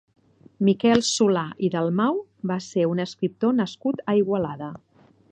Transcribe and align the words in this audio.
Miquel 0.67 1.03
Solà 1.09 1.43
i 1.67 1.69
Dalmau 1.75 2.17
va 2.51 2.57
ser 2.67 2.87
un 2.93 3.03
escriptor 3.05 3.53
nascut 3.59 4.01
a 4.07 4.17
Igualada. 4.23 4.71